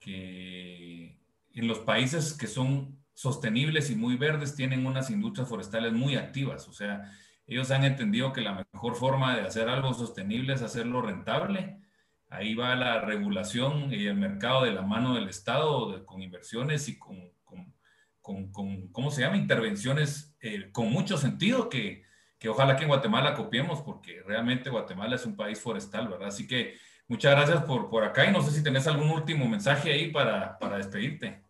que 0.00 1.18
en 1.52 1.68
los 1.68 1.80
países 1.80 2.32
que 2.32 2.46
son 2.46 2.98
sostenibles 3.12 3.90
y 3.90 3.94
muy 3.94 4.16
verdes 4.16 4.56
tienen 4.56 4.86
unas 4.86 5.10
industrias 5.10 5.48
forestales 5.48 5.92
muy 5.92 6.16
activas. 6.16 6.66
O 6.66 6.72
sea, 6.72 7.12
ellos 7.46 7.70
han 7.70 7.84
entendido 7.84 8.32
que 8.32 8.40
la 8.40 8.66
mejor 8.72 8.96
forma 8.96 9.36
de 9.36 9.42
hacer 9.42 9.68
algo 9.68 9.92
sostenible 9.92 10.54
es 10.54 10.62
hacerlo 10.62 11.02
rentable. 11.02 11.78
Ahí 12.30 12.54
va 12.54 12.74
la 12.76 13.00
regulación 13.00 13.92
y 13.92 14.06
el 14.06 14.16
mercado 14.16 14.64
de 14.64 14.72
la 14.72 14.82
mano 14.82 15.14
del 15.14 15.28
Estado 15.28 16.04
con 16.06 16.22
inversiones 16.22 16.88
y 16.88 16.98
con, 16.98 17.32
con, 17.44 17.74
con, 18.22 18.50
con, 18.52 18.88
¿cómo 18.88 19.10
se 19.10 19.22
llama? 19.22 19.36
Intervenciones 19.36 20.34
eh, 20.40 20.70
con 20.72 20.90
mucho 20.90 21.18
sentido 21.18 21.68
que, 21.68 22.04
que 22.40 22.48
ojalá 22.48 22.74
que 22.74 22.82
en 22.82 22.88
Guatemala 22.88 23.34
copiemos 23.34 23.82
porque 23.82 24.20
realmente 24.26 24.68
Guatemala 24.68 25.14
es 25.14 25.24
un 25.24 25.36
país 25.36 25.60
forestal, 25.60 26.08
¿verdad? 26.08 26.28
Así 26.28 26.48
que 26.48 26.74
Muchas 27.10 27.32
gracias 27.32 27.64
por, 27.64 27.90
por 27.90 28.04
acá 28.04 28.24
y 28.24 28.32
no 28.32 28.40
sé 28.40 28.52
si 28.52 28.62
tenés 28.62 28.86
algún 28.86 29.10
último 29.10 29.48
mensaje 29.48 29.92
ahí 29.92 30.12
para, 30.12 30.56
para 30.60 30.76
despedirte. 30.76 31.42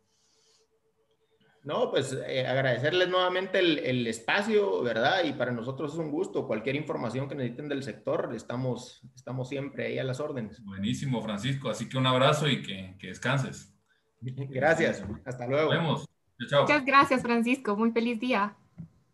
No, 1.63 1.91
pues 1.91 2.17
eh, 2.27 2.47
agradecerles 2.47 3.11
nuevamente 3.11 3.59
el, 3.59 3.79
el, 3.81 4.07
espacio, 4.07 4.83
¿verdad? 4.83 5.23
Y 5.23 5.35
para 5.35 5.53
nosotros 5.53 5.93
es 5.93 5.99
un 5.99 6.11
gusto. 6.11 6.47
Cualquier 6.47 6.77
información 6.77 7.29
que 7.29 7.35
necesiten 7.35 7.69
del 7.69 7.83
sector, 7.83 8.33
estamos, 8.35 9.03
estamos 9.15 9.51
siempre 9.51 9.89
ahí 9.89 9.99
a 9.99 10.05
las 10.05 10.19
órdenes. 10.19 10.65
Buenísimo, 10.65 11.21
Francisco. 11.21 11.69
Así 11.69 11.91
que 11.91 11.99
un 11.99 12.07
abrazo 12.07 12.49
y 12.49 12.63
que, 12.63 12.97
que 12.99 13.09
descanses. 13.09 13.77
Gracias. 14.23 15.05
Hasta 15.27 15.47
luego. 15.47 15.75
Nos 15.75 15.83
vemos. 15.83 16.09
Chao. 16.49 16.63
Muchas 16.63 16.87
gracias, 16.87 17.21
Francisco. 17.21 17.77
Muy 17.77 17.91
feliz 17.91 18.19
día. 18.19 18.57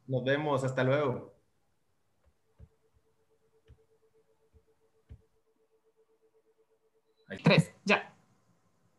Nos 0.06 0.23
vemos. 0.23 0.62
Hasta 0.62 0.85
luego. 0.85 1.36
Tres, 7.42 7.75
ya. 7.85 8.02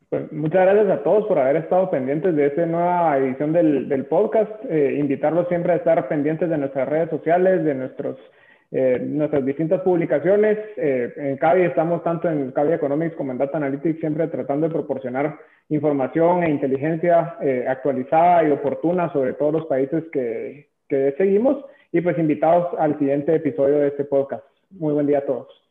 Pues 0.09 0.31
muchas 0.31 0.61
gracias 0.61 0.89
a 0.89 1.03
todos 1.03 1.27
por 1.27 1.37
haber 1.37 1.57
estado 1.57 1.89
pendientes 1.89 2.33
de 2.35 2.45
esta 2.45 2.65
nueva 2.65 3.17
edición 3.17 3.51
del, 3.51 3.89
del 3.89 4.05
podcast. 4.05 4.51
Eh, 4.69 4.95
invitarlos 4.99 5.47
siempre 5.49 5.73
a 5.73 5.77
estar 5.77 6.07
pendientes 6.07 6.49
de 6.49 6.57
nuestras 6.57 6.87
redes 6.87 7.09
sociales, 7.09 7.65
de 7.65 7.75
nuestros, 7.75 8.17
eh, 8.71 8.99
nuestras 9.05 9.45
distintas 9.45 9.81
publicaciones. 9.81 10.57
Eh, 10.77 11.13
en 11.17 11.37
CAVI 11.37 11.63
estamos 11.63 12.03
tanto 12.03 12.29
en 12.29 12.51
CAVI 12.51 12.73
Economics 12.73 13.15
como 13.15 13.33
en 13.33 13.37
Data 13.37 13.57
Analytics, 13.57 13.99
siempre 13.99 14.27
tratando 14.27 14.67
de 14.67 14.73
proporcionar 14.73 15.39
información 15.67 16.43
e 16.43 16.51
inteligencia 16.51 17.35
eh, 17.41 17.65
actualizada 17.67 18.47
y 18.47 18.51
oportuna 18.51 19.11
sobre 19.11 19.33
todos 19.33 19.51
los 19.51 19.65
países 19.65 20.05
que, 20.13 20.69
que 20.87 21.15
seguimos. 21.17 21.65
Y 21.91 21.99
pues 21.99 22.17
invitados 22.17 22.67
al 22.79 22.97
siguiente 22.97 23.35
episodio 23.35 23.79
de 23.79 23.87
este 23.87 24.05
podcast. 24.05 24.43
Muy 24.71 24.93
buen 24.93 25.07
día 25.07 25.19
a 25.19 25.25
todos. 25.25 25.66